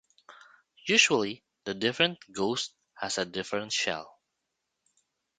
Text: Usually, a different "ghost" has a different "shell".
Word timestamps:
Usually, 0.87 1.43
a 1.67 1.75
different 1.75 2.17
"ghost" 2.33 2.73
has 2.95 3.19
a 3.19 3.25
different 3.25 3.71
"shell". 3.71 4.17